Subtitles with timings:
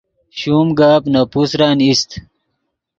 [0.37, 2.09] شوم گپ نے پوسرن ایست